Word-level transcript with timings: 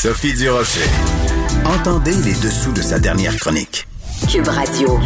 Sophie 0.00 0.32
Durocher. 0.32 0.88
Entendez 1.66 2.12
les 2.12 2.34
dessous 2.34 2.70
de 2.72 2.80
sa 2.80 3.00
dernière 3.00 3.36
chronique. 3.36 3.88
Cube 4.30 4.46
Radio. 4.46 4.96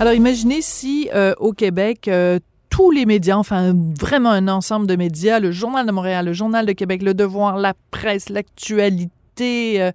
Alors 0.00 0.14
imaginez 0.14 0.62
si 0.62 1.10
euh, 1.14 1.34
au 1.40 1.52
Québec, 1.52 2.08
euh, 2.08 2.38
tous 2.70 2.90
les 2.90 3.04
médias, 3.04 3.36
enfin 3.36 3.74
vraiment 4.00 4.30
un 4.30 4.48
ensemble 4.48 4.86
de 4.86 4.96
médias, 4.96 5.40
le 5.40 5.52
Journal 5.52 5.84
de 5.84 5.92
Montréal, 5.92 6.24
le 6.24 6.32
Journal 6.32 6.64
de 6.64 6.72
Québec, 6.72 7.02
Le 7.02 7.12
Devoir, 7.12 7.58
la 7.58 7.74
presse, 7.90 8.30
l'actualité, 8.30 9.10
euh, 9.42 9.92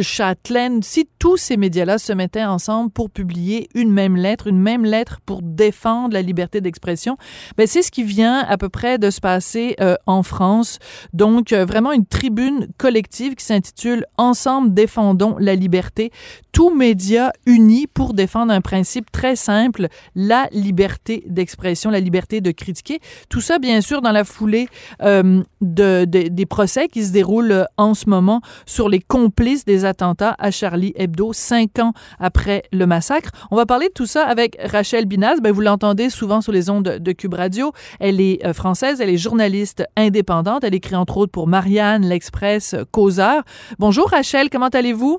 Châtelaine, 0.00 0.82
si 0.82 1.08
tous 1.18 1.36
ces 1.36 1.56
médias-là 1.56 1.98
se 1.98 2.12
mettaient 2.12 2.44
ensemble 2.44 2.90
pour 2.90 3.10
publier 3.10 3.68
une 3.74 3.90
même 3.90 4.16
lettre, 4.16 4.46
une 4.46 4.60
même 4.60 4.84
lettre 4.84 5.20
pour 5.24 5.42
défendre 5.42 6.14
la 6.14 6.22
liberté 6.22 6.60
d'expression, 6.60 7.16
ben 7.56 7.66
c'est 7.66 7.82
ce 7.82 7.90
qui 7.90 8.02
vient 8.02 8.40
à 8.40 8.56
peu 8.56 8.68
près 8.68 8.98
de 8.98 9.10
se 9.10 9.20
passer 9.20 9.76
euh, 9.80 9.96
en 10.06 10.22
France. 10.22 10.78
Donc 11.12 11.52
euh, 11.52 11.64
vraiment 11.64 11.92
une 11.92 12.06
tribune 12.06 12.68
collective 12.78 13.34
qui 13.34 13.44
s'intitule 13.44 14.06
Ensemble 14.16 14.72
défendons 14.72 15.36
la 15.38 15.54
liberté. 15.54 16.10
Tous 16.54 16.72
médias 16.72 17.32
unis 17.46 17.88
pour 17.88 18.14
défendre 18.14 18.52
un 18.52 18.60
principe 18.60 19.10
très 19.10 19.34
simple, 19.34 19.88
la 20.14 20.46
liberté 20.52 21.24
d'expression, 21.26 21.90
la 21.90 21.98
liberté 21.98 22.40
de 22.40 22.52
critiquer. 22.52 23.00
Tout 23.28 23.40
ça, 23.40 23.58
bien 23.58 23.80
sûr, 23.80 24.00
dans 24.00 24.12
la 24.12 24.22
foulée 24.22 24.68
de, 25.00 25.44
de, 25.60 26.04
des 26.04 26.46
procès 26.46 26.86
qui 26.86 27.04
se 27.04 27.10
déroulent 27.10 27.66
en 27.76 27.94
ce 27.94 28.08
moment 28.08 28.40
sur 28.66 28.88
les 28.88 29.00
complices 29.00 29.64
des 29.64 29.84
attentats 29.84 30.36
à 30.38 30.52
Charlie 30.52 30.92
Hebdo, 30.94 31.32
cinq 31.32 31.80
ans 31.80 31.92
après 32.20 32.62
le 32.72 32.86
massacre. 32.86 33.32
On 33.50 33.56
va 33.56 33.66
parler 33.66 33.88
de 33.88 33.92
tout 33.92 34.06
ça 34.06 34.24
avec 34.24 34.56
Rachel 34.62 35.06
Binaz. 35.06 35.40
Ben, 35.40 35.50
vous 35.50 35.60
l'entendez 35.60 36.08
souvent 36.08 36.40
sur 36.40 36.52
les 36.52 36.70
ondes 36.70 36.84
de 36.84 37.12
Cube 37.12 37.34
Radio. 37.34 37.72
Elle 37.98 38.20
est 38.20 38.46
euh, 38.46 38.52
française, 38.52 39.00
elle 39.00 39.10
est 39.10 39.16
journaliste 39.16 39.82
indépendante. 39.96 40.62
Elle 40.62 40.76
écrit 40.76 40.94
entre 40.94 41.16
autres 41.16 41.32
pour 41.32 41.48
Marianne, 41.48 42.06
l'Express, 42.06 42.76
Causeur. 42.92 43.42
Bonjour 43.80 44.08
Rachel, 44.08 44.50
comment 44.50 44.68
allez-vous? 44.68 45.18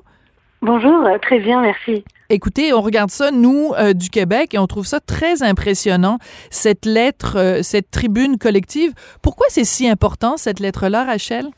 Bonjour, 0.62 1.04
euh, 1.04 1.18
très 1.18 1.38
bien, 1.38 1.60
merci. 1.60 2.04
Écoutez, 2.28 2.72
on 2.72 2.80
regarde 2.80 3.10
ça, 3.10 3.30
nous, 3.30 3.72
euh, 3.78 3.92
du 3.92 4.10
Québec, 4.10 4.54
et 4.54 4.58
on 4.58 4.66
trouve 4.66 4.86
ça 4.86 5.00
très 5.00 5.42
impressionnant, 5.42 6.18
cette 6.50 6.86
lettre, 6.86 7.60
cette 7.62 7.90
tribune 7.90 8.38
collective. 8.38 8.92
Pourquoi 9.22 9.46
c'est 9.48 9.64
si 9.64 9.88
important, 9.88 10.36
cette 10.36 10.60
lettre-là, 10.60 11.04
Rachel? 11.04 11.50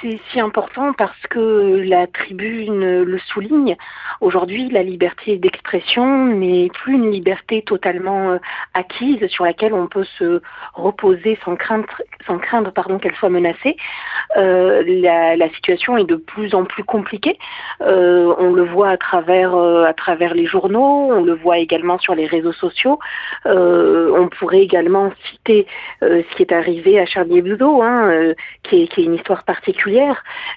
C'est 0.00 0.20
si 0.30 0.40
important 0.40 0.92
parce 0.92 1.20
que 1.28 1.82
la 1.86 2.06
tribune 2.06 3.02
le 3.02 3.18
souligne. 3.18 3.76
Aujourd'hui, 4.20 4.68
la 4.70 4.82
liberté 4.82 5.36
d'expression 5.36 6.26
n'est 6.26 6.68
plus 6.68 6.94
une 6.94 7.10
liberté 7.10 7.62
totalement 7.62 8.32
euh, 8.32 8.38
acquise 8.74 9.26
sur 9.28 9.44
laquelle 9.44 9.74
on 9.74 9.86
peut 9.86 10.04
se 10.18 10.40
reposer 10.74 11.38
sans 11.44 11.56
craindre, 11.56 11.86
sans 12.26 12.38
craindre 12.38 12.72
pardon, 12.72 12.98
qu'elle 12.98 13.14
soit 13.16 13.28
menacée. 13.28 13.76
Euh, 14.36 14.82
la, 14.86 15.48
situation 15.50 15.98
est 15.98 16.04
de 16.04 16.16
plus 16.16 16.54
en 16.54 16.64
plus 16.64 16.84
compliquée. 16.84 17.36
Euh, 17.82 18.32
on 18.38 18.52
le 18.52 18.62
voit 18.62 18.90
à 18.90 18.96
travers, 18.96 19.54
à 19.56 19.92
travers 19.94 20.32
les 20.32 20.46
journaux, 20.46 21.10
on 21.10 21.22
le 21.22 21.34
voit 21.34 21.58
également 21.58 21.98
sur 21.98 22.14
les 22.14 22.26
réseaux 22.26 22.52
sociaux. 22.52 22.98
on 23.44 24.28
pourrait 24.38 24.62
également 24.62 25.12
citer 25.30 25.66
ce 26.00 26.36
qui 26.36 26.42
est 26.42 26.52
arrivé 26.52 27.00
à 27.00 27.06
Charlie 27.06 27.38
Hebdo, 27.38 27.82
hein, 27.82 28.32
qui, 28.62 28.82
est, 28.82 28.86
qui 28.86 29.02
est 29.02 29.04
une 29.04 29.14
histoire 29.14 29.42
particulière 29.42 29.89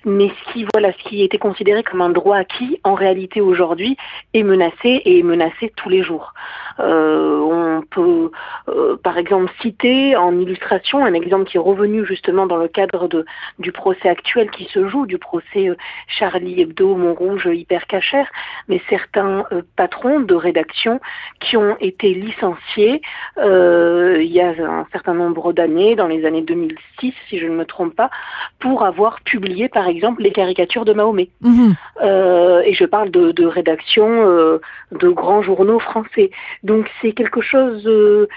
mais 0.06 0.30
ce 0.30 0.54
qui, 0.54 0.66
ce 0.74 1.10
qui 1.10 1.24
était 1.24 1.38
considéré 1.38 1.84
comme 1.84 2.02
un 2.02 2.10
droit 2.10 2.38
acquis, 2.38 2.80
en 2.84 2.94
réalité 2.94 3.42
aujourd'hui, 3.42 3.98
est 4.34 4.44
menacé 4.44 5.02
et 5.06 5.20
est 5.20 5.24
menacé 5.24 5.72
tous 5.76 5.90
les 5.90 6.04
jours. 6.04 6.34
Euh, 6.80 7.40
on 7.40 7.82
peut, 7.82 8.32
euh, 8.70 8.98
par 8.98 9.18
exemple, 9.18 9.52
citer 9.62 10.16
en 10.16 10.38
illustration 10.40 11.06
un 11.06 11.14
exemple 11.14 11.46
qui 11.46 11.58
est 11.58 11.60
revenu 11.60 12.06
justement 12.06 12.46
dans 12.48 12.58
le 12.58 12.68
cadre 12.68 13.08
de, 13.08 13.26
du 13.60 13.72
procès 13.72 14.10
actuel 14.10 14.50
qui 14.52 14.66
se 14.66 14.88
joue, 14.88 15.06
du 15.06 15.18
procès 15.18 15.70
euh, 15.70 15.76
Charlie 16.08 16.62
Hebdo, 16.62 16.96
Montrouge, 16.96 17.48
Hyper 17.52 17.86
Cacher, 17.88 18.24
mais 18.68 18.82
certains 18.90 19.46
patrons 19.76 20.20
de 20.20 20.36
rédaction 20.36 21.00
qui 21.40 21.58
ont 21.58 21.78
été 21.80 22.14
licenciés 22.14 23.02
il 23.38 24.32
y 24.32 24.42
a 24.42 24.50
un 24.50 24.86
certain 24.92 25.14
nombre 25.14 25.54
d'années, 25.54 25.96
dans 25.96 26.08
les 26.08 26.26
années 26.26 26.42
2006 26.42 27.14
si 27.28 27.40
je 27.40 27.46
ne 27.46 27.56
me 27.56 27.66
trompe 27.66 27.96
pas, 27.96 28.10
pour 28.60 28.84
avoir 28.84 29.22
publié 29.22 29.68
par 29.68 29.88
exemple 29.88 30.22
les 30.22 30.32
caricatures 30.32 30.86
de 30.86 30.94
Mahomet. 30.94 31.30
Mhm. 31.42 31.76
et 32.66 32.74
je 32.74 32.86
parle 32.86 33.10
de, 33.12 33.32
de 33.32 33.46
rédaction 33.46 34.60
de 34.94 35.10
grands 35.10 35.42
journaux 35.42 35.80
français. 35.80 36.32
Donc 36.64 36.90
c'est 37.02 37.12
quelque 37.12 37.42
chose 37.42 37.86
euh, 37.86 38.28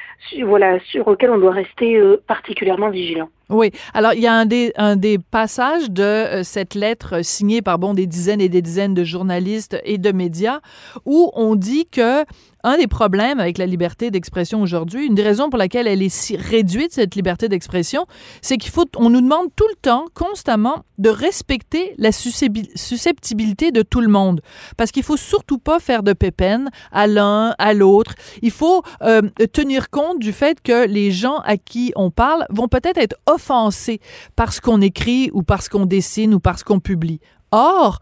voilà, 0.44 0.80
sur 0.80 1.08
lequel 1.10 1.30
on 1.30 1.38
doit 1.38 1.52
rester 1.52 1.96
euh, 1.96 2.22
particulièrement 2.26 2.90
vigilant. 2.90 3.30
Oui. 3.48 3.70
Alors, 3.94 4.12
il 4.12 4.20
y 4.20 4.26
a 4.26 4.34
un 4.34 4.46
des, 4.46 5.18
passages 5.30 5.90
de 5.90 6.02
euh, 6.02 6.42
cette 6.42 6.74
lettre 6.74 7.24
signée 7.24 7.62
par 7.62 7.78
bon 7.78 7.94
des 7.94 8.06
dizaines 8.06 8.40
et 8.40 8.48
des 8.48 8.62
dizaines 8.62 8.94
de 8.94 9.04
journalistes 9.04 9.78
et 9.84 9.98
de 9.98 10.10
médias 10.10 10.60
où 11.04 11.30
on 11.34 11.54
dit 11.54 11.86
que 11.86 12.24
un 12.66 12.78
des 12.78 12.88
problèmes 12.88 13.38
avec 13.38 13.58
la 13.58 13.66
liberté 13.66 14.10
d'expression 14.10 14.60
aujourd'hui, 14.60 15.06
une 15.06 15.14
des 15.14 15.22
raisons 15.22 15.50
pour 15.50 15.58
laquelle 15.58 15.86
elle 15.86 16.02
est 16.02 16.08
si 16.08 16.36
réduite, 16.36 16.92
cette 16.92 17.14
liberté 17.14 17.48
d'expression, 17.48 18.06
c'est 18.42 18.56
qu'il 18.56 18.72
faut, 18.72 18.86
on 18.96 19.08
nous 19.08 19.20
demande 19.20 19.50
tout 19.54 19.68
le 19.68 19.76
temps, 19.76 20.06
constamment, 20.14 20.84
de 20.98 21.08
respecter 21.08 21.94
la 21.96 22.10
susceptibilité 22.10 23.70
de 23.70 23.82
tout 23.82 24.00
le 24.00 24.08
monde. 24.08 24.40
Parce 24.76 24.90
qu'il 24.90 25.04
faut 25.04 25.16
surtout 25.16 25.58
pas 25.58 25.78
faire 25.78 26.02
de 26.02 26.12
pépène 26.12 26.70
à 26.90 27.06
l'un, 27.06 27.54
à 27.58 27.72
l'autre. 27.72 28.14
Il 28.42 28.50
faut 28.50 28.82
euh, 29.02 29.22
tenir 29.52 29.88
compte 29.90 30.18
du 30.18 30.32
fait 30.32 30.60
que 30.60 30.88
les 30.88 31.12
gens 31.12 31.38
à 31.44 31.58
qui 31.58 31.92
on 31.94 32.10
parle 32.10 32.46
vont 32.50 32.66
peut-être 32.66 32.98
être 32.98 33.16
offensés 33.36 34.00
parce 34.34 34.60
qu'on 34.60 34.80
écrit 34.80 35.30
ou 35.32 35.42
parce 35.42 35.68
qu'on 35.68 35.86
dessine 35.86 36.34
ou 36.34 36.40
parce 36.40 36.64
qu'on 36.64 36.80
publie. 36.80 37.20
Or, 37.52 38.00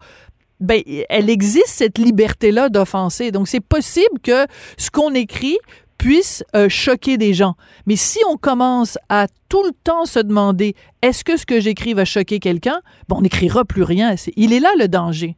ben, 0.59 0.81
elle 1.09 1.29
existe 1.29 1.67
cette 1.67 1.97
liberté-là 1.97 2.69
d'offenser. 2.69 3.31
Donc, 3.31 3.47
c'est 3.47 3.59
possible 3.59 4.19
que 4.23 4.47
ce 4.77 4.89
qu'on 4.89 5.13
écrit 5.13 5.57
puisse 5.97 6.43
euh, 6.55 6.67
choquer 6.69 7.17
des 7.17 7.33
gens. 7.33 7.55
Mais 7.85 7.95
si 7.95 8.19
on 8.29 8.37
commence 8.37 8.97
à 9.09 9.27
tout 9.49 9.63
le 9.63 9.71
temps 9.83 10.05
se 10.05 10.19
demander 10.19 10.75
est-ce 11.01 11.23
que 11.23 11.37
ce 11.37 11.45
que 11.45 11.59
j'écris 11.59 11.93
va 11.93 12.05
choquer 12.05 12.39
quelqu'un, 12.39 12.81
ben, 13.07 13.17
on 13.17 13.21
n'écrira 13.21 13.65
plus 13.65 13.83
rien. 13.83 14.15
il 14.35 14.53
est 14.53 14.59
là 14.59 14.71
le 14.77 14.87
danger 14.87 15.37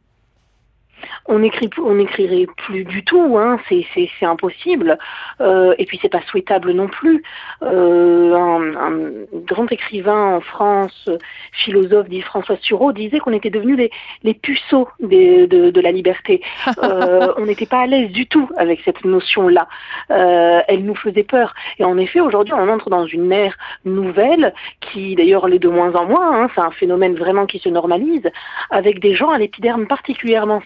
on 1.26 1.42
écrit 1.42 1.68
on 1.78 1.94
n'écrirait 1.94 2.46
plus 2.56 2.84
du 2.84 3.04
tout, 3.04 3.36
hein, 3.38 3.58
c'est 3.68 4.08
impossible. 4.22 4.98
Euh, 5.40 5.74
et 5.78 5.86
puis 5.86 5.98
c'est 6.00 6.08
pas 6.08 6.22
souhaitable 6.22 6.72
non 6.72 6.88
plus. 6.88 7.22
Euh, 7.62 8.34
un, 8.34 8.98
grand 9.46 9.70
écrivain 9.70 10.36
en 10.36 10.40
France, 10.40 11.08
philosophe, 11.52 12.08
dit 12.08 12.22
François 12.22 12.56
Sureau, 12.60 12.92
disait 12.92 13.18
qu'on 13.18 13.32
était 13.32 13.50
devenus 13.50 13.76
les, 13.76 13.90
les 14.22 14.34
puceaux 14.34 14.88
de, 15.00 15.80
la 15.80 15.92
liberté. 15.92 16.42
Euh, 16.84 17.32
on 17.36 17.46
n'était 17.46 17.66
pas 17.66 17.80
à 17.80 17.86
l'aise 17.86 18.10
du 18.10 18.26
tout 18.26 18.48
avec 18.56 18.80
cette 18.84 19.04
notion-là. 19.04 19.68
elle 20.08 20.84
nous 20.84 20.94
faisait 20.94 21.24
peur. 21.24 21.54
Et 21.78 21.84
en 21.84 21.98
effet, 21.98 22.20
aujourd'hui, 22.20 22.54
on 22.54 22.68
entre 22.68 22.88
dans 22.88 23.06
une 23.06 23.32
ère 23.32 23.56
nouvelle 23.84 24.54
qui, 24.80 25.16
d'ailleurs, 25.16 25.48
l'est 25.48 25.58
de 25.58 25.68
moins 25.68 25.94
en 25.94 26.06
moins. 26.06 26.42
Hein, 26.42 26.50
c'est 26.54 26.60
un 26.60 26.70
phénomène 26.70 27.16
vraiment 27.16 27.46
qui 27.46 27.58
se 27.58 27.68
normalise, 27.68 28.28
avec 28.70 29.00
des 29.00 29.14
gens 29.14 29.30
à 29.30 29.38
l'épiderme 29.38 29.86
particulièrement 29.86 30.62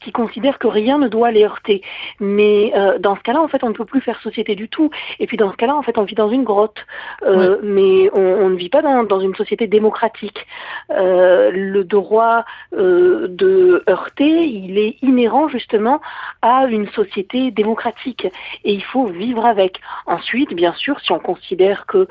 qui 0.00 0.12
considèrent 0.12 0.58
que 0.58 0.66
rien 0.66 0.98
ne 0.98 1.08
doit 1.08 1.30
les 1.30 1.44
heurter. 1.44 1.82
Mais 2.18 2.72
euh, 2.76 2.98
dans 2.98 3.16
ce 3.16 3.22
cas-là, 3.22 3.40
en 3.40 3.48
fait, 3.48 3.62
on 3.64 3.68
ne 3.68 3.74
peut 3.74 3.84
plus 3.84 4.00
faire 4.00 4.20
société 4.20 4.54
du 4.54 4.68
tout. 4.68 4.90
Et 5.18 5.26
puis 5.26 5.36
dans 5.36 5.50
ce 5.50 5.56
cas-là, 5.56 5.74
en 5.74 5.82
fait, 5.82 5.98
on 5.98 6.04
vit 6.04 6.14
dans 6.14 6.28
une 6.28 6.44
grotte. 6.44 6.84
Euh, 7.22 7.58
mais 7.62 8.10
on, 8.14 8.48
ne 8.48 8.56
vit 8.56 8.68
pas 8.68 8.82
dans, 8.82 9.20
une 9.20 9.34
société 9.34 9.66
démocratique. 9.66 10.46
Euh, 10.90 11.50
le 11.52 11.84
droit 11.84 12.44
de 12.72 13.82
heurter, 13.88 14.44
il 14.46 14.78
est 14.78 14.96
inhérent 15.02 15.48
justement 15.48 16.00
à 16.42 16.66
une 16.66 16.88
société 16.88 17.50
démocratique. 17.50 18.26
Et 18.64 18.72
il 18.72 18.84
faut 18.84 19.06
vivre 19.06 19.44
avec. 19.44 19.80
Ensuite, 20.06 20.54
bien 20.54 20.72
sûr, 20.74 21.00
si 21.00 21.12
on 21.12 21.18
considère 21.18 21.86
que 21.86 22.06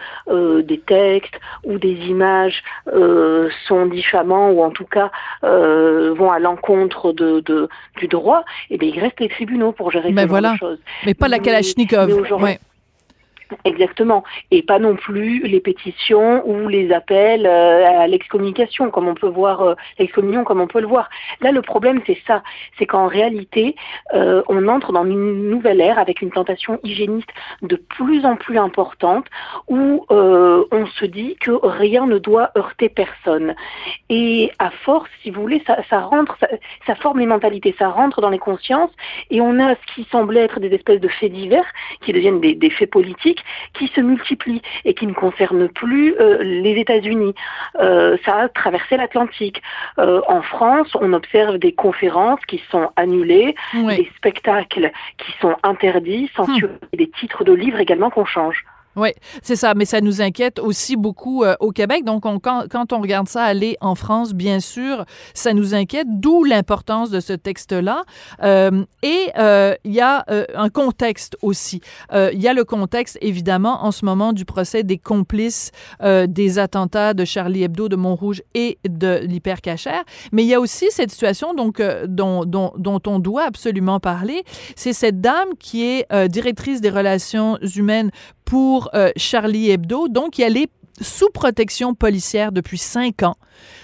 des 0.61 0.79
textes 0.79 1.39
ou 1.63 1.77
des 1.77 1.95
images 2.07 2.63
sont 3.67 3.85
diffamants 3.85 4.49
ou 4.51 4.63
en 4.63 4.71
tout 4.71 4.85
cas 4.85 5.11
vont 5.43 6.31
à 6.31 6.39
l'encontre 6.39 7.08
de, 7.13 7.69
du 7.97 8.07
droit, 8.07 8.43
et 8.69 8.75
eh 8.75 8.77
bien, 8.77 8.89
il 8.93 8.99
reste 8.99 9.19
les 9.19 9.29
tribunaux 9.29 9.71
pour 9.71 9.91
gérer 9.91 10.11
mais 10.11 10.23
ce 10.23 10.27
voilà. 10.27 10.55
choses. 10.57 10.79
Mais 11.05 11.13
pas 11.13 11.27
la 11.27 11.39
Kalachnikov. 11.39 12.09
Exactement. 13.65 14.23
Et 14.51 14.61
pas 14.61 14.77
non 14.77 14.95
plus 14.95 15.41
les 15.41 15.59
pétitions 15.59 16.47
ou 16.47 16.67
les 16.67 16.91
appels 16.91 17.47
euh, 17.47 18.01
à 18.01 18.07
l'excommunication, 18.07 18.91
comme 18.91 19.07
on 19.07 19.15
peut 19.15 19.27
voir, 19.27 19.61
euh, 19.61 19.75
l'excommunion, 19.97 20.43
comme 20.43 20.61
on 20.61 20.67
peut 20.67 20.81
le 20.81 20.87
voir. 20.87 21.09
Là, 21.41 21.51
le 21.51 21.61
problème, 21.61 22.01
c'est 22.05 22.19
ça. 22.27 22.43
C'est 22.77 22.85
qu'en 22.85 23.07
réalité, 23.07 23.75
euh, 24.13 24.43
on 24.49 24.67
entre 24.67 24.91
dans 24.91 25.05
une 25.05 25.49
nouvelle 25.49 25.81
ère 25.81 25.97
avec 25.97 26.21
une 26.21 26.29
tentation 26.29 26.79
hygiéniste 26.83 27.29
de 27.63 27.75
plus 27.75 28.23
en 28.25 28.35
plus 28.35 28.57
importante 28.57 29.25
où 29.67 30.05
on 30.09 30.85
se 30.85 31.05
dit 31.05 31.35
que 31.39 31.51
rien 31.63 32.05
ne 32.05 32.17
doit 32.17 32.51
heurter 32.57 32.89
personne. 32.89 33.55
Et 34.09 34.51
à 34.59 34.69
force, 34.69 35.09
si 35.23 35.31
vous 35.31 35.41
voulez, 35.41 35.63
ça, 35.65 35.77
ça 35.89 36.01
rentre, 36.01 36.37
ça, 36.85 36.95
forme 36.95 37.19
les 37.19 37.25
mentalités, 37.25 37.75
ça 37.77 37.89
rentre 37.89 38.21
dans 38.21 38.29
les 38.29 38.39
consciences 38.39 38.91
et 39.29 39.41
on 39.41 39.59
a 39.59 39.75
ce 39.75 39.93
qui 39.95 40.07
semblait 40.11 40.41
être 40.41 40.59
des 40.59 40.69
espèces 40.69 40.99
de 40.99 41.07
faits 41.07 41.31
divers 41.31 41.65
qui 42.01 42.13
deviennent 42.13 42.39
des 42.39 42.69
faits 42.69 42.89
politiques 42.89 43.38
qui 43.73 43.87
se 43.87 44.01
multiplient 44.01 44.61
et 44.85 44.93
qui 44.93 45.07
ne 45.07 45.13
concernent 45.13 45.69
plus 45.69 46.15
euh, 46.19 46.41
les 46.41 46.79
États-Unis. 46.79 47.33
Euh, 47.79 48.17
ça 48.25 48.35
a 48.35 48.49
traversé 48.49 48.97
l'Atlantique. 48.97 49.61
Euh, 49.97 50.21
en 50.27 50.41
France, 50.41 50.95
on 50.99 51.13
observe 51.13 51.57
des 51.57 51.73
conférences 51.73 52.39
qui 52.47 52.61
sont 52.71 52.89
annulées, 52.95 53.55
des 53.73 54.09
spectacles 54.15 54.91
qui 55.17 55.31
sont 55.39 55.55
interdits, 55.63 56.29
censurés, 56.35 56.73
hmm. 56.93 56.97
des 56.97 57.09
titres 57.09 57.43
de 57.43 57.53
livres 57.53 57.79
également 57.79 58.09
qu'on 58.09 58.25
change. 58.25 58.65
Oui, 58.99 59.11
c'est 59.41 59.55
ça, 59.55 59.73
mais 59.75 59.85
ça 59.85 60.01
nous 60.01 60.21
inquiète 60.21 60.59
aussi 60.59 60.97
beaucoup 60.97 61.45
euh, 61.45 61.55
au 61.61 61.71
Québec. 61.71 62.03
Donc, 62.03 62.23
quand, 62.23 62.93
on 62.93 62.99
regarde 62.99 63.29
ça 63.29 63.43
aller 63.43 63.77
en 63.79 63.95
France, 63.95 64.33
bien 64.33 64.59
sûr, 64.59 65.05
ça 65.33 65.53
nous 65.53 65.73
inquiète, 65.73 66.07
d'où 66.09 66.43
l'importance 66.43 67.09
de 67.09 67.21
ce 67.21 67.31
texte-là. 67.31 68.03
Euh, 68.43 68.83
et 69.01 69.29
euh, 69.37 69.73
il 69.85 69.93
y 69.93 70.01
a 70.01 70.25
un 70.55 70.69
contexte 70.69 71.37
aussi. 71.41 71.79
Il 72.13 72.41
y 72.41 72.47
a 72.47 72.53
le 72.53 72.65
contexte, 72.65 73.17
évidemment, 73.21 73.85
en 73.85 73.91
ce 73.91 74.03
moment 74.03 74.33
du 74.33 74.43
procès 74.43 74.83
des 74.83 74.97
complices 74.97 75.71
des 76.01 76.59
attentats 76.59 77.13
de 77.13 77.23
Charlie 77.23 77.63
Hebdo, 77.63 77.87
de 77.87 77.95
Montrouge 77.95 78.41
et 78.53 78.79
de 78.87 79.19
l'hypercachère. 79.23 80.03
Mais 80.31 80.43
il 80.43 80.47
y 80.47 80.53
a 80.53 80.59
aussi 80.59 80.87
cette 80.89 81.11
situation 81.11 81.53
donc, 81.53 81.81
dont 82.07 83.01
on 83.07 83.19
doit 83.19 83.43
absolument 83.43 83.99
parler. 83.99 84.43
C'est 84.75 84.93
cette 84.93 85.21
dame 85.21 85.49
qui 85.59 85.85
est 85.85 86.27
directrice 86.27 86.81
des 86.81 86.89
relations 86.89 87.57
humaines 87.75 88.11
pour 88.49 88.89
euh, 88.95 89.11
Charlie 89.15 89.69
Hebdo. 89.69 90.07
Donc, 90.07 90.39
elle 90.39 90.57
est 90.57 90.71
sous 91.01 91.29
protection 91.29 91.93
policière 91.93 92.51
depuis 92.51 92.77
cinq 92.77 93.23
ans. 93.23 93.35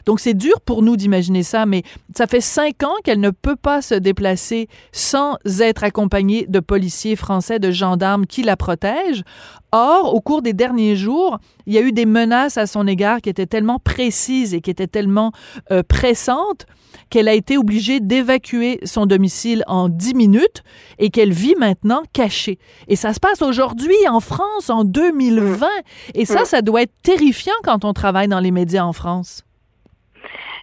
Donc, 0.06 0.20
c'est 0.20 0.34
dur 0.34 0.62
pour 0.62 0.82
nous 0.82 0.96
d'imaginer 0.96 1.44
ça, 1.44 1.66
mais 1.66 1.84
ça 2.16 2.28
fait 2.28 2.42
cinq 2.42 2.84
ans 2.84 2.94
qu'elle 3.04 3.20
ne 3.20 3.30
peut 3.30 3.56
pas 3.56 3.82
se 3.82 3.96
déplacer 3.96 4.68
sans 4.92 5.38
être 5.60 5.84
accompagnée 5.84 6.46
de 6.48 6.60
policiers 6.60 7.16
français, 7.16 7.60
de 7.60 7.72
gendarmes 7.72 8.26
qui 8.26 8.44
la 8.44 8.56
protègent. 8.56 9.24
Or, 9.72 10.14
au 10.14 10.22
cours 10.22 10.42
des 10.42 10.54
derniers 10.54 10.96
jours, 10.96 11.40
il 11.66 11.74
y 11.74 11.78
a 11.78 11.82
eu 11.82 11.92
des 11.92 12.06
menaces 12.06 12.58
à 12.58 12.68
son 12.68 12.88
égard 12.88 13.22
qui 13.22 13.30
étaient 13.30 13.46
tellement 13.46 13.80
précises 13.80 14.54
et 14.54 14.62
qui 14.62 14.72
étaient 14.72 14.88
tellement 14.88 15.32
euh, 15.72 15.84
pressantes 15.84 16.66
qu'elle 17.10 17.28
a 17.28 17.34
été 17.34 17.58
obligée 17.58 18.00
d'évacuer 18.00 18.80
son 18.84 19.06
domicile 19.06 19.64
en 19.68 19.90
dix 19.90 20.14
minutes 20.14 20.64
et 20.98 21.10
qu'elle 21.10 21.34
vit 21.34 21.56
maintenant 21.56 22.04
cachée. 22.14 22.58
Et 22.88 22.96
ça 22.96 23.14
se 23.14 23.20
passe 23.20 23.42
aujourd'hui 23.42 23.96
en 24.10 24.20
France, 24.20 24.70
en 24.70 24.84
2020. 24.84 25.68
Et 26.14 26.26
ça, 26.26 26.46
ça 26.46 26.62
doit 26.62 26.84
être 26.84 26.94
terrifiant 27.06 27.54
quand 27.64 27.86
on 27.86 27.94
travaille 27.94 28.28
dans 28.28 28.40
les 28.40 28.50
médias 28.50 28.84
en 28.84 28.92
France. 28.92 29.45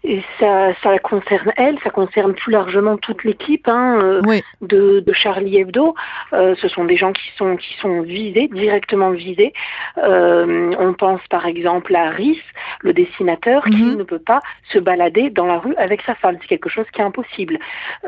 Et 0.05 0.21
ça, 0.41 0.75
ça 0.83 0.99
concerne 0.99 1.53
elle, 1.57 1.79
ça 1.85 1.91
concerne 1.91 2.35
plus 2.35 2.51
largement 2.51 2.97
toute 2.97 3.23
l'équipe 3.23 3.69
hein, 3.69 4.01
euh, 4.03 4.41
de, 4.61 4.99
de, 4.99 5.13
Charlie 5.13 5.59
Hebdo. 5.59 5.95
Euh, 6.33 6.57
ce 6.61 6.67
sont 6.67 6.85
des 6.85 6.97
gens 6.97 7.13
qui 7.13 7.31
sont 7.37 7.57
qui 7.57 7.75
sont 7.75 8.03
visés, 8.03 8.49
directement 8.49 9.11
visés. 9.11 9.53
Euh, 9.99 10.73
on 10.79 10.93
pense 10.95 11.21
par 11.31 11.47
exemple 11.47 11.95
à 11.95 12.11
Rhys, 12.11 12.41
le 12.81 12.93
dessinateur, 12.93 13.63
qui 13.65 13.77
mhm. 13.77 13.97
ne 13.99 14.03
peut 14.03 14.19
pas 14.19 14.41
se 14.73 14.81
balader 14.81 15.31
dans 15.31 15.47
la 15.47 15.59
rue 15.59 15.75
avec 15.77 16.03
sa 16.03 16.17
femme. 16.17 16.37
C'est 16.41 16.49
quelque 16.49 16.69
chose 16.69 16.87
qui 16.93 17.01
est 17.01 17.05
impossible. 17.05 17.61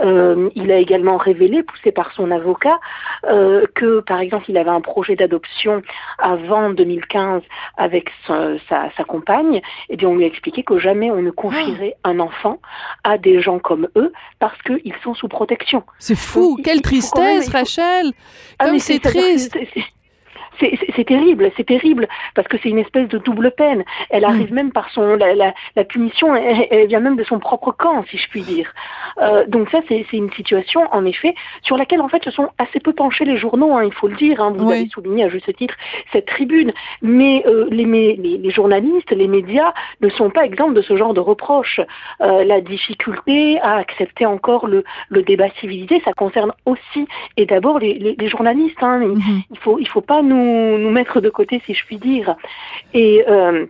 Euh, 0.03 0.51
il 0.57 0.73
a 0.73 0.79
également 0.79 1.17
révélé, 1.17 1.63
poussé 1.63 1.93
par 1.93 2.13
son 2.13 2.33
avocat, 2.33 2.81
euh, 3.31 3.67
que 3.77 4.01
par 4.01 4.19
exemple 4.19 4.47
il 4.49 4.59
avait 4.59 4.71
un 4.71 4.81
projet 4.81 5.15
d'adoption 5.15 5.83
avant 6.19 6.71
2015 6.71 7.43
avec 7.77 8.11
sa, 8.27 8.59
sa, 8.69 8.91
sa 8.97 9.05
compagne. 9.05 9.61
Et 9.91 9.97
bien 9.97 10.09
on 10.09 10.17
lui 10.17 10.25
a 10.25 10.27
expliqué 10.27 10.65
que 10.65 10.79
jamais 10.79 11.13
on 11.13 11.23
ne 11.23 11.31
confierait 11.31 11.84
un 12.05 12.21
enfant 12.21 12.59
à 13.05 13.19
des 13.19 13.41
gens 13.41 13.59
comme 13.59 13.89
eux 13.97 14.13
parce 14.39 14.61
qu'ils 14.63 14.95
sont 15.03 15.15
sous 15.15 15.29
protection. 15.29 15.83
C'est 15.99 16.17
fou, 16.17 16.59
quelle 16.63 16.81
tristesse, 16.83 17.49
Rachel. 17.49 18.13
Ah, 18.59 18.67
Comme 18.67 18.79
c'est 18.79 19.01
triste 19.01 19.57
c'est 20.61 21.05
terrible, 21.05 21.51
c'est 21.57 21.67
terrible, 21.67 22.09
parce 22.35 22.49
que 22.49 22.57
c'est 22.63 22.69
une 22.69 22.79
espèce 22.79 23.09
de 23.09 23.19
double 23.19 23.51
peine. 23.53 23.85
Elle 24.11 24.25
arrive 24.25 24.53
mm. 24.53 24.55
même 24.55 24.73
par 24.73 24.91
son, 24.91 25.17
la, 25.17 25.35
la, 25.35 25.55
la 25.77 25.85
punition, 25.85 26.35
elle, 26.35 26.87
vient 26.87 27.01
même 27.01 27.17
de 27.17 27.25
son 27.25 27.39
propre 27.39 27.73
camp, 27.73 28.05
si 28.11 28.19
je 28.19 28.29
puis 28.29 28.43
dire. 28.43 28.73
Euh, 29.21 29.45
donc 29.47 29.71
ça, 29.71 29.81
c'est 29.89 30.05
une 30.13 30.33
situation, 30.33 30.83
en 30.93 31.05
effet, 31.05 31.35
sur 31.63 31.77
laquelle, 31.77 32.01
en 32.01 32.09
fait, 32.09 32.23
se 32.25 32.31
sont 32.31 32.49
assez 32.59 32.81
peu 32.81 32.93
penchés 32.93 33.25
les 33.25 33.37
journaux, 33.37 33.75
hein, 33.75 33.85
il 33.85 33.93
faut 33.93 34.09
le 34.09 34.17
dire. 34.17 34.41
Hein, 34.41 34.53
vous 34.57 34.71
avez 34.71 34.89
souligné 34.89 35.25
à 35.25 35.29
juste 35.29 35.55
titre 35.57 35.75
cette 36.13 36.27
tribune, 36.27 36.73
mais 37.03 37.45
euh, 37.47 37.67
les, 37.71 37.85
les, 37.85 38.17
les, 38.17 38.51
journalistes, 38.51 39.11
les 39.11 39.29
médias 39.29 39.73
ne 40.01 40.09
sont 40.09 40.31
pas 40.31 40.45
exempts 40.45 40.71
de 40.71 40.83
ce 40.83 40.97
genre 40.97 41.15
de 41.15 41.21
reproches. 41.21 41.81
Euh, 42.21 42.45
la 42.45 42.61
difficulté 42.61 43.61
à 43.61 43.77
accepter 43.77 44.27
encore 44.27 44.67
le, 44.67 44.85
le 45.09 45.23
débat 45.23 45.49
civilisé, 45.61 46.01
ça 46.05 46.13
concerne 46.13 46.53
aussi 46.67 47.07
et 47.37 47.47
d'abord 47.47 47.79
les, 47.79 48.17
les, 48.19 48.29
journalistes. 48.29 48.83
Hein. 48.83 49.01
Mm-hmm. 49.01 49.43
Il 49.51 49.59
faut, 49.59 49.79
il 49.79 49.89
faut 49.89 50.01
pas 50.01 50.23
nous 50.23 50.44
nous, 50.45 50.91
mettre 50.91 51.21
de 51.21 51.31
côté, 51.31 51.63
si 51.67 51.75
je 51.75 51.85
puis 51.85 51.99
dire. 51.99 52.37
Et 52.93 53.25
euh, 53.29 53.67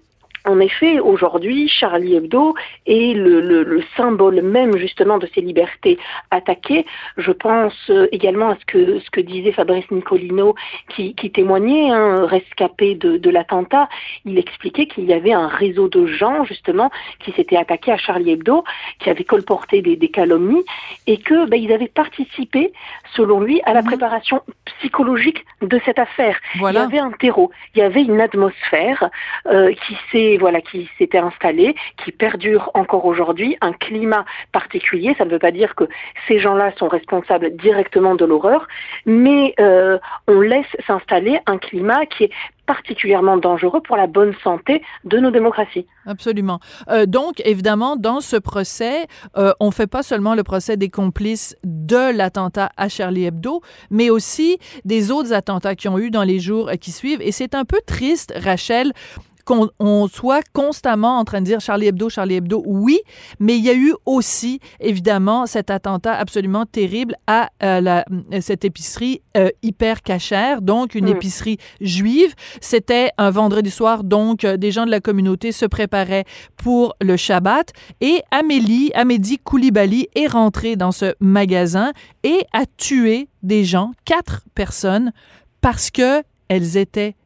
en 0.47 0.61
effet, 0.61 1.01
aujourd'hui, 1.01 1.69
Charlie 1.69 2.17
Hebdo 2.17 2.55
est 2.87 3.15
le, 3.15 3.83
symbole 3.97 4.43
même 4.43 4.77
justement 4.77 5.19
de 5.19 5.29
ces 5.35 5.41
libertés 5.41 5.99
attaquées. 6.31 6.85
Je 7.17 7.33
pense 7.33 7.75
euh, 7.91 8.09
également 8.13 8.51
à 8.51 8.57
ce 8.57 8.65
que, 8.67 8.99
ce 9.01 9.11
que 9.11 9.21
disait 9.21 9.53
Fabrice 9.53 9.91
Nicolino 9.91 10.55
qui, 10.89 11.15
témoignait, 11.15 11.91
hein, 11.91 12.27
rescapé 12.27 12.95
de, 12.95 13.31
l'attentat. 13.31 13.89
Il 14.25 14.39
expliquait 14.39 14.87
qu'il 14.87 15.05
y 15.05 15.13
avait 15.13 15.33
un 15.33 15.49
réseau 15.49 15.89
de 15.89 16.07
gens 16.07 16.45
justement 16.45 16.91
qui 17.21 17.33
s'étaient 17.33 17.57
attaqués 17.57 17.93
à 17.93 17.97
Charlie 17.97 18.33
Hebdo, 18.33 18.65
qui 19.01 19.11
avaient 19.11 19.25
colporté 19.25 19.83
des, 19.83 20.09
calomnies 20.09 20.65
et 21.07 21.19
que 21.19 21.49
ben, 21.49 21.61
ils 21.61 21.73
avaient 21.73 21.89
participé, 21.89 22.73
selon 23.15 23.41
lui, 23.41 23.61
à 23.65 23.73
la 23.73 23.81
mhm. 23.81 23.89
préparation 23.89 24.43
psychologique 24.79 25.45
de 25.63 25.81
cette 25.85 25.99
affaire. 25.99 26.39
Il 26.55 26.63
y 26.63 26.77
avait 26.77 26.99
un 26.99 27.13
terreau, 27.13 27.51
il 27.75 27.79
y 27.79 27.83
avait 27.83 28.03
une 28.03 28.21
atmosphère 28.21 29.11
euh, 29.47 29.73
qui 29.87 29.97
s'est 30.13 30.34
voilà, 30.39 30.61
qui 30.61 30.89
s'était 30.99 31.19
installé, 31.19 31.75
qui 32.03 32.13
perdure 32.13 32.71
encore 32.75 33.05
aujourd'hui, 33.05 33.57
un 33.61 33.73
climat 33.73 34.25
particulier. 34.53 35.15
Ça 35.19 35.25
ne 35.25 35.31
veut 35.31 35.39
pas 35.39 35.51
dire 35.51 35.75
que 35.75 35.85
ces 36.29 36.39
gens-là 36.39 36.73
sont 36.79 36.89
responsables 36.89 37.57
directement 37.57 38.15
de 38.15 38.25
l'horreur, 38.25 38.67
mais 39.07 39.55
euh, 39.61 39.99
on 40.29 40.41
laisse 40.41 40.67
s'installer 40.87 41.39
un 41.47 41.59
climat 41.59 42.07
qui 42.07 42.25
est 42.25 42.31
particulièrement 42.67 43.37
dangereux 43.37 43.81
pour 43.81 43.97
la 43.97 44.07
bonne 44.07 44.35
santé 44.43 44.83
de 45.05 45.19
nos 45.19 45.31
démocraties. 45.31 45.87
Absolument. 46.07 46.61
Euh, 46.89 47.07
donc, 47.07 47.43
évidemment, 47.45 47.97
dans 47.97 48.21
ce 48.21 48.37
procès, 48.37 49.07
euh, 49.37 49.53
on 49.61 49.67
ne 49.67 49.71
fait 49.71 49.87
pas 49.87 50.03
seulement 50.03 50.35
le 50.35 50.43
procès 50.43 50.77
des 50.77 50.89
complices 50.89 51.57
de 51.63 52.17
l'attentat 52.17 52.71
à 52.77 52.89
Charlie 52.89 53.27
Hebdo, 53.27 53.61
mais 53.91 54.11
aussi 54.11 54.59
des 54.85 55.11
autres 55.11 55.33
attentats 55.33 55.75
qui 55.75 55.89
ont 55.89 55.99
eu 55.99 56.11
dans 56.11 56.25
les 56.25 56.39
jours 56.39 56.71
qui 56.81 56.91
suivent. 56.91 57.21
Et 57.21 57.33
c'est 57.33 57.55
un 57.55 57.65
peu 57.65 57.81
triste, 57.87 58.33
Rachel, 58.43 58.93
qu'on 59.45 60.09
soit 60.09 60.43
constamment 60.53 61.19
en 61.19 61.25
train 61.25 61.41
de 61.41 61.47
dire 61.47 61.61
Charlie 61.61 61.87
Hebdo, 61.87 62.09
Charlie 62.09 62.37
Hebdo, 62.37 62.63
oui, 62.67 63.01
mais 63.39 63.57
il 63.57 63.65
y 63.65 63.71
a 63.71 63.75
eu 63.75 63.95
aussi, 64.07 64.61
évidemment, 64.81 65.47
cet 65.47 65.71
attentat 65.71 66.15
absolument 66.15 66.67
terrible 66.67 67.15
à 67.27 67.51
euh, 67.63 67.81
la, 67.81 68.05
cette 68.41 68.65
épicerie 68.65 69.23
euh, 69.37 69.51
hyper 69.63 70.03
cachère, 70.03 70.63
donc 70.63 70.95
une 70.95 71.07
mm. 71.07 71.17
épicerie 71.17 71.59
juive. 71.81 72.35
C'était 72.61 73.11
un 73.19 73.31
vendredi 73.31 73.71
soir, 73.71 74.05
donc 74.05 74.45
euh, 74.45 74.57
des 74.57 74.71
gens 74.71 74.87
de 74.87 74.91
la 74.91 75.01
communauté 75.01 75.53
se 75.53 75.67
préparaient 75.67 76.25
pour 76.57 76.95
le 77.01 77.17
Shabbat 77.17 77.73
et 78.01 78.23
Amélie, 78.31 78.91
Amédi 78.95 79.39
Koulibaly 79.39 80.09
est 80.15 80.27
rentrée 80.27 80.77
dans 80.77 80.93
ce 80.93 81.15
magasin 81.21 81.93
et 82.23 82.47
a 82.53 82.65
tué 82.77 83.29
des 83.43 83.65
gens, 83.65 83.93
quatre 84.05 84.43
personnes, 84.55 85.13
parce 85.61 85.91
que 85.91 86.23
elles 86.49 86.77
étaient 86.77 87.17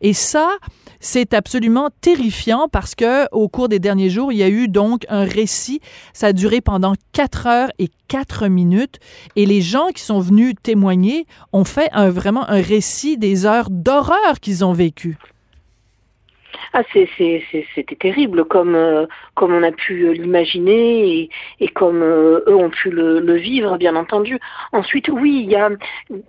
Et 0.00 0.12
ça, 0.12 0.56
c'est 1.00 1.34
absolument 1.34 1.90
terrifiant 2.00 2.68
parce 2.70 2.94
que 2.94 3.26
au 3.32 3.48
cours 3.48 3.68
des 3.68 3.78
derniers 3.78 4.10
jours, 4.10 4.32
il 4.32 4.38
y 4.38 4.42
a 4.42 4.48
eu 4.48 4.68
donc 4.68 5.04
un 5.08 5.24
récit. 5.24 5.80
Ça 6.12 6.28
a 6.28 6.32
duré 6.32 6.60
pendant 6.60 6.94
quatre 7.12 7.46
heures 7.46 7.70
et 7.78 7.90
quatre 8.08 8.48
minutes. 8.48 8.98
Et 9.36 9.46
les 9.46 9.60
gens 9.60 9.88
qui 9.94 10.02
sont 10.02 10.20
venus 10.20 10.54
témoigner 10.62 11.26
ont 11.52 11.64
fait 11.64 11.90
vraiment 12.10 12.48
un 12.48 12.60
récit 12.60 13.18
des 13.18 13.46
heures 13.46 13.70
d'horreur 13.70 14.40
qu'ils 14.40 14.64
ont 14.64 14.72
vécues. 14.72 15.18
Ah, 16.72 16.82
c'était 16.92 17.96
terrible, 17.98 18.44
comme 18.44 18.74
euh, 18.74 19.06
comme 19.34 19.52
on 19.52 19.62
a 19.62 19.72
pu 19.72 20.12
l'imaginer 20.14 21.20
et, 21.20 21.30
et, 21.60 21.68
comme 21.68 22.02
euh, 22.02 22.40
eux 22.46 22.54
ont 22.54 22.70
pu 22.70 22.90
le, 22.90 23.20
le, 23.20 23.34
vivre, 23.34 23.76
bien 23.76 23.96
entendu. 23.96 24.38
Ensuite, 24.72 25.08
oui, 25.08 25.42
il 25.44 25.50
y 25.50 25.56
a, 25.56 25.70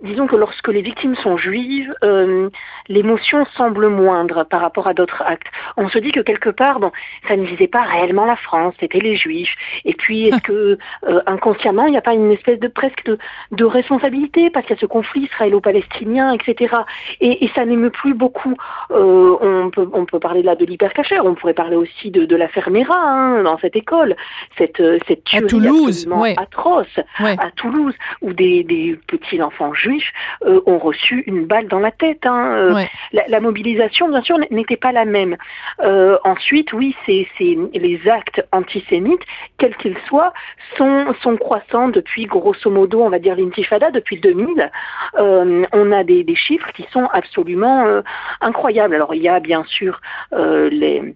disons 0.02 0.26
que 0.26 0.36
lorsque 0.36 0.68
les 0.68 0.82
victimes 0.82 1.16
sont 1.16 1.36
juives, 1.36 1.92
euh, 2.04 2.48
l'émotion 2.88 3.44
semble 3.56 3.88
moindre 3.88 4.44
par 4.44 4.60
rapport 4.60 4.86
à 4.86 4.94
d'autres 4.94 5.22
actes. 5.22 5.48
On 5.76 5.88
se 5.88 5.98
dit 5.98 6.12
que 6.12 6.20
quelque 6.20 6.50
part, 6.50 6.80
bon, 6.80 6.92
ça 7.26 7.36
ne 7.36 7.44
visait 7.44 7.68
pas 7.68 7.82
réellement 7.82 8.26
la 8.26 8.36
France, 8.36 8.74
c'était 8.80 9.00
les 9.00 9.16
Juifs. 9.16 9.54
Et 9.84 9.94
puis, 9.94 10.28
est-ce 10.28 10.40
que 10.42 10.78
inconsciemment, 11.26 11.86
il 11.86 11.92
n'y 11.92 11.98
a 11.98 12.02
pas 12.02 12.14
une 12.14 12.32
espèce 12.32 12.58
de 12.58 12.68
presque 12.68 13.04
de, 13.04 13.18
de 13.52 13.64
responsabilité 13.64 14.50
parce 14.50 14.66
qu'il 14.66 14.76
y 14.76 14.78
a 14.78 14.80
ce 14.80 14.86
conflit 14.86 15.22
israélo-palestinien, 15.22 16.32
etc. 16.32 16.74
Et, 17.20 17.44
et 17.44 17.50
ça 17.54 17.64
n'émeut 17.64 17.90
plus 17.90 18.14
beaucoup. 18.14 18.56
on 18.90 19.70
peut 19.72 19.88
on 19.92 20.04
peut 20.04 20.17
parler 20.18 20.42
là 20.42 20.54
de 20.54 20.64
l'hypercachère, 20.64 21.24
on 21.24 21.34
pourrait 21.34 21.54
parler 21.54 21.76
aussi 21.76 22.10
de, 22.10 22.24
de 22.24 22.36
la 22.36 22.48
Fermera 22.48 22.96
hein, 22.96 23.42
dans 23.42 23.58
cette 23.58 23.76
école, 23.76 24.16
cette, 24.56 24.80
euh, 24.80 24.98
cette 25.06 25.24
tuerie 25.24 25.44
à 25.44 25.48
Toulouse, 25.48 26.08
atroce 26.36 27.00
à 27.18 27.50
Toulouse, 27.56 27.94
où 28.22 28.32
des, 28.32 28.64
des 28.64 28.98
petits 29.06 29.42
enfants 29.42 29.74
juifs 29.74 30.12
euh, 30.44 30.60
ont 30.66 30.78
reçu 30.78 31.24
une 31.26 31.46
balle 31.46 31.68
dans 31.68 31.80
la 31.80 31.90
tête. 31.90 32.26
Hein. 32.26 32.52
Euh, 32.52 32.84
la, 33.12 33.40
mobilisation, 33.40 34.08
bien 34.08 34.22
sûr, 34.22 34.38
n'était 34.50 34.76
pas 34.76 34.92
la 34.92 35.04
même. 35.04 35.36
ensuite, 36.24 36.72
oui, 36.72 36.94
c'est 37.06 37.26
les 37.74 38.00
actes 38.08 38.44
antisémites, 38.52 39.22
quels 39.58 39.76
qu'ils 39.76 39.98
soient, 40.06 40.32
sont, 40.76 41.14
sont 41.22 41.36
croissants 41.36 41.88
depuis, 41.88 42.26
grosso 42.26 42.70
modo, 42.70 43.02
on 43.02 43.10
va 43.10 43.18
dire 43.18 43.36
l'intifada, 43.36 43.90
depuis 43.90 44.18
2000. 44.18 44.70
on 45.16 45.92
a 45.92 46.04
des, 46.04 46.24
des, 46.24 46.34
chiffres 46.34 46.70
qui 46.74 46.86
sont 46.92 47.06
absolument 47.12 48.02
incroyables. 48.40 48.94
Alors, 48.94 49.14
il 49.14 49.22
y 49.22 49.28
a 49.28 49.40
bien 49.40 49.64
sûr 49.64 50.00
les 50.32 51.14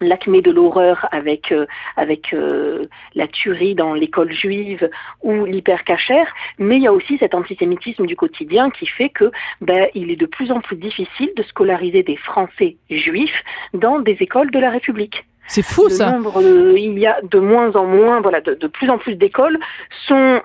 l'acmé 0.00 0.42
de 0.42 0.50
l'horreur 0.50 1.08
avec 1.12 1.52
euh, 1.52 1.66
avec 1.96 2.32
euh, 2.32 2.84
la 3.14 3.26
tuerie 3.26 3.74
dans 3.74 3.94
l'école 3.94 4.32
juive 4.32 4.88
ou 5.22 5.44
l'hypercachère, 5.44 6.26
mais 6.58 6.76
il 6.76 6.82
y 6.82 6.86
a 6.86 6.92
aussi 6.92 7.18
cet 7.18 7.34
antisémitisme 7.34 8.06
du 8.06 8.16
quotidien 8.16 8.70
qui 8.70 8.86
fait 8.86 9.08
que 9.08 9.30
ben, 9.60 9.88
il 9.94 10.10
est 10.10 10.16
de 10.16 10.26
plus 10.26 10.50
en 10.50 10.60
plus 10.60 10.76
difficile 10.76 11.30
de 11.36 11.42
scolariser 11.42 12.02
des 12.02 12.16
Français 12.16 12.76
juifs 12.90 13.42
dans 13.72 13.98
des 14.00 14.16
écoles 14.20 14.50
de 14.50 14.58
la 14.58 14.70
République. 14.70 15.24
C'est 15.46 15.62
fou 15.62 15.90
ça. 15.90 16.18
il 16.74 16.98
y 16.98 17.06
a 17.06 17.20
de 17.22 17.38
moins 17.38 17.76
en 17.76 17.84
moins, 17.84 18.22
voilà, 18.22 18.40
de, 18.40 18.66
plus 18.66 18.88
en 18.88 18.96
plus 18.96 19.14
d'écoles 19.14 19.58
sont 20.06 20.40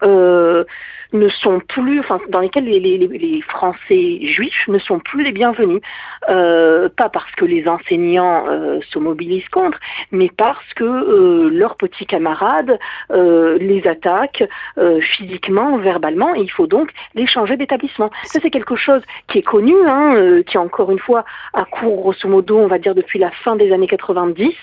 ne 1.12 1.28
sont 1.30 1.60
plus, 1.60 2.00
enfin, 2.00 2.20
dans 2.30 2.39
lesquels 2.39 2.66
les, 2.66 2.80
les, 2.80 2.98
les, 2.98 3.42
Français 3.42 4.20
juifs 4.22 4.68
ne 4.68 4.78
sont 4.78 5.00
plus 5.00 5.24
les 5.24 5.32
bienvenus. 5.32 5.82
Euh, 6.30 6.89
pas 6.89 7.10
parce 7.10 7.32
que 7.32 7.46
les 7.46 7.68
enseignants 7.68 8.46
euh, 8.48 8.80
se 8.92 9.00
mobilisent 9.00 9.48
contre, 9.50 9.80
mais 10.12 10.30
parce 10.36 10.74
que 10.75 10.84
euh, 10.84 11.50
leurs 11.50 11.75
petits 11.78 12.06
camarades 12.06 12.78
euh, 13.12 13.58
les 13.60 13.88
attaquent 13.88 14.48
euh, 14.78 15.00
physiquement, 15.01 15.78
verbalement, 15.78 16.36
et 16.36 16.42
il 16.42 16.51
faut 16.51 16.68
donc 16.68 16.92
les 17.16 17.25
changer 17.25 17.58
d'établissement. 17.58 18.12
Ça, 18.25 18.39
c'est 18.42 18.51
quelque 18.51 18.75
chose 18.75 19.01
qui 19.28 19.39
est 19.39 19.44
connu, 19.44 19.74
hein, 19.88 20.16
euh, 20.16 20.44
qui 20.44 20.58
encore 20.58 20.92
une 20.92 21.00
fois 21.00 21.25
a 21.54 21.66
cours 21.66 21.96
grosso 21.96 22.28
modo, 22.28 22.58
on 22.58 22.68
va 22.68 22.78
dire 22.78 22.94
depuis 22.94 23.18
la 23.18 23.32
fin 23.32 23.56
des 23.56 23.72
années 23.72 23.88
90. 23.88 24.54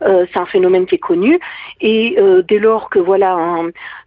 c'est 0.00 0.36
un 0.36 0.46
phénomène 0.46 0.86
qui 0.86 0.94
est 0.94 0.98
connu, 0.98 1.38
et 1.80 2.16
dès 2.48 2.58
lors 2.58 2.88
que 2.90 2.98
voilà 2.98 3.36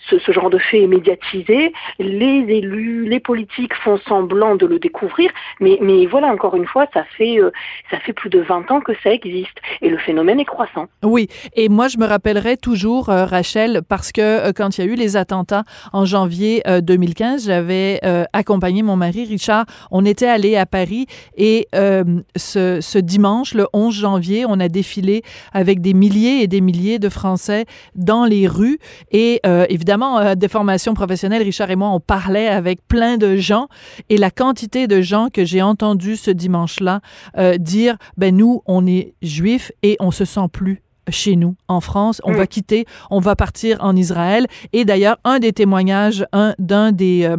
ce, 0.09 0.17
ce 0.19 0.31
genre 0.31 0.49
de 0.49 0.57
fait 0.57 0.81
est 0.81 0.87
médiatisé, 0.87 1.73
les 1.99 2.45
élus, 2.49 3.05
les 3.07 3.19
politiques 3.19 3.73
font 3.83 3.99
semblant 4.07 4.55
de 4.55 4.65
le 4.65 4.79
découvrir, 4.79 5.31
mais, 5.59 6.05
voilà, 6.05 6.27
encore 6.27 6.55
une 6.55 6.65
fois, 6.65 6.85
ça 6.93 7.03
fait, 7.17 7.39
euh, 7.39 7.51
ça 7.91 7.99
fait 7.99 8.13
plus 8.13 8.29
de 8.29 8.39
20 8.39 8.71
ans 8.71 8.81
que 8.81 8.93
ça 9.03 9.11
existe 9.11 9.57
et 9.81 9.89
le 9.89 9.97
phénomène 9.97 10.39
est 10.39 10.45
croissant. 10.45 10.87
Oui, 11.03 11.27
et 11.55 11.69
moi, 11.69 11.87
je 11.87 11.97
me 11.97 12.05
rappellerai 12.05 12.57
toujours, 12.57 13.09
euh, 13.09 13.25
Rachel, 13.25 13.81
parce 13.87 14.11
que 14.11 14.21
euh, 14.21 14.51
quand 14.55 14.77
il 14.77 14.85
y 14.85 14.87
a 14.87 14.91
eu 14.91 14.95
les 14.95 15.17
attentats 15.17 15.63
en 15.93 16.05
janvier 16.05 16.61
2015, 16.65 17.45
j'avais 17.47 17.99
accompagné 18.33 18.83
mon 18.83 18.95
mari, 18.95 19.25
Richard, 19.25 19.65
on 19.91 20.05
était 20.05 20.27
allé 20.27 20.55
à 20.55 20.65
Paris 20.65 21.07
et 21.37 21.67
ce 21.73 22.97
dimanche, 22.99 23.53
le 23.53 23.67
11 23.73 23.93
janvier, 23.93 24.45
on 24.47 24.59
a 24.59 24.67
défilé 24.67 25.23
avec 25.53 25.81
des 25.81 25.93
milliers 25.93 26.41
et 26.41 26.47
des 26.47 26.61
milliers 26.61 26.99
de 26.99 27.09
Français 27.09 27.65
dans 27.95 28.25
les 28.25 28.47
rues 28.47 28.79
et 29.11 29.41
évidemment, 29.69 30.35
des 30.35 30.47
formations 30.47 30.93
professionnelles, 30.93 31.43
Richard 31.43 31.64
et 31.69 31.75
moi, 31.75 31.89
on 31.89 31.99
parlait 31.99 32.47
avec 32.47 32.85
plein 32.87 33.17
de 33.17 33.35
gens 33.35 33.67
et 34.09 34.17
la 34.17 34.31
quantité 34.31 34.87
de 34.87 35.01
gens 35.01 35.29
que 35.31 35.45
j'ai 35.45 35.61
entendu 35.61 36.15
ce 36.15 36.31
dimanche-là 36.31 37.01
euh, 37.37 37.57
dire, 37.57 37.97
ben 38.17 38.35
nous, 38.35 38.61
on 38.65 38.85
est 38.85 39.13
juifs 39.21 39.71
et 39.83 39.97
on 39.99 40.11
se 40.11 40.25
sent 40.25 40.47
plus 40.51 40.81
chez 41.09 41.35
nous, 41.35 41.55
en 41.67 41.81
France. 41.81 42.21
On 42.23 42.33
va 42.33 42.47
quitter, 42.47 42.85
on 43.11 43.19
va 43.19 43.35
partir 43.35 43.77
en 43.81 43.95
Israël. 43.95 44.47
Et 44.73 44.85
d'ailleurs, 44.85 45.17
un 45.23 45.39
des 45.39 45.53
témoignages, 45.53 46.25
un 46.33 46.55
d'un 46.59 46.91
des... 46.91 47.25
Euh, 47.25 47.37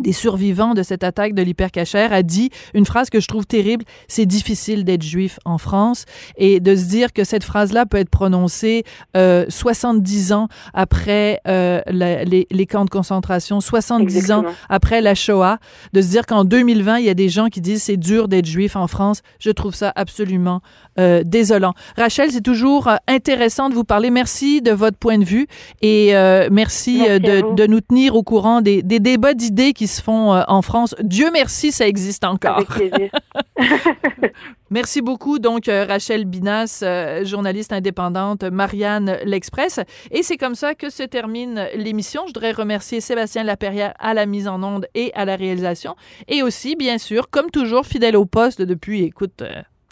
des 0.00 0.12
survivants 0.12 0.74
de 0.74 0.82
cette 0.82 1.04
attaque 1.04 1.34
de 1.34 1.42
l'hypercachère 1.42 2.12
a 2.12 2.22
dit 2.22 2.50
une 2.74 2.86
phrase 2.86 3.10
que 3.10 3.20
je 3.20 3.26
trouve 3.26 3.46
terrible, 3.46 3.84
c'est 4.08 4.26
difficile 4.26 4.84
d'être 4.84 5.02
juif 5.02 5.38
en 5.44 5.58
France. 5.58 6.04
Et 6.36 6.60
de 6.60 6.74
se 6.76 6.84
dire 6.84 7.12
que 7.12 7.24
cette 7.24 7.44
phrase-là 7.44 7.86
peut 7.86 7.98
être 7.98 8.10
prononcée 8.10 8.84
euh, 9.16 9.44
70 9.48 10.32
ans 10.32 10.48
après 10.74 11.40
euh, 11.46 11.80
les, 11.88 12.46
les, 12.50 12.66
camps 12.66 12.84
de 12.84 12.90
concentration, 12.90 13.60
70 13.60 14.32
ans 14.32 14.44
après 14.68 15.00
la 15.00 15.14
Shoah, 15.14 15.58
de 15.92 16.00
se 16.00 16.08
dire 16.08 16.26
qu'en 16.26 16.44
2020, 16.44 16.98
il 16.98 17.04
y 17.04 17.08
a 17.08 17.14
des 17.14 17.28
gens 17.28 17.48
qui 17.48 17.60
disent 17.60 17.82
c'est 17.82 17.96
dur 17.96 18.28
d'être 18.28 18.46
juif 18.46 18.76
en 18.76 18.86
France, 18.86 19.22
je 19.38 19.50
trouve 19.50 19.74
ça 19.74 19.92
absolument 19.96 20.60
euh, 20.98 21.22
désolant. 21.24 21.72
Rachel, 21.96 22.30
c'est 22.30 22.42
toujours 22.42 22.88
euh, 22.88 22.96
intéressant 23.06 23.70
de 23.70 23.74
vous 23.74 23.84
parler. 23.84 24.10
Merci 24.10 24.60
de 24.60 24.72
votre 24.72 24.98
point 24.98 25.18
de 25.18 25.24
vue 25.24 25.46
et 25.82 26.14
euh, 26.14 26.48
merci, 26.50 26.98
merci 26.98 27.20
de, 27.20 27.54
de, 27.54 27.66
nous 27.66 27.80
tenir 27.80 28.16
au 28.16 28.22
courant 28.22 28.60
des, 28.60 28.82
des 28.82 28.98
débats 28.98 29.34
d'idées 29.34 29.72
qui 29.72 29.86
se 29.90 30.02
font 30.02 30.34
euh, 30.34 30.42
en 30.48 30.62
France. 30.62 30.94
Dieu 31.02 31.30
merci, 31.32 31.72
ça 31.72 31.86
existe 31.86 32.24
encore. 32.24 32.56
Avec 32.56 32.68
plaisir. 32.68 33.10
merci 34.70 35.02
beaucoup, 35.02 35.38
donc, 35.38 35.68
euh, 35.68 35.84
Rachel 35.86 36.24
Binas, 36.24 36.80
euh, 36.82 37.24
journaliste 37.24 37.72
indépendante, 37.72 38.44
Marianne 38.44 39.18
L'Express. 39.24 39.80
Et 40.10 40.22
c'est 40.22 40.38
comme 40.38 40.54
ça 40.54 40.74
que 40.74 40.88
se 40.88 41.02
termine 41.02 41.66
l'émission. 41.74 42.22
Je 42.22 42.28
voudrais 42.28 42.52
remercier 42.52 43.00
Sébastien 43.00 43.44
Laperrière 43.44 43.92
à 43.98 44.14
la 44.14 44.24
mise 44.24 44.48
en 44.48 44.62
onde 44.62 44.86
et 44.94 45.12
à 45.14 45.24
la 45.24 45.36
réalisation. 45.36 45.96
Et 46.28 46.42
aussi, 46.42 46.76
bien 46.76 46.96
sûr, 46.96 47.28
comme 47.28 47.50
toujours, 47.50 47.84
fidèle 47.84 48.16
au 48.16 48.24
poste 48.24 48.62
depuis, 48.62 49.02
écoute, 49.02 49.42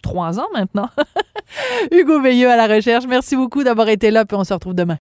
trois 0.03 0.41
ans 0.41 0.49
maintenant, 0.55 0.89
Hugo 1.93 2.23
Veilleux 2.23 2.49
à 2.49 2.57
la 2.57 2.67
recherche. 2.67 3.05
Merci 3.07 3.37
beaucoup 3.37 3.63
d'avoir 3.63 3.89
été 3.91 4.11
là, 4.11 4.25
puis 4.25 4.37
on 4.37 4.45
se 4.45 4.55
retrouve 4.55 4.75
demain. 4.75 4.97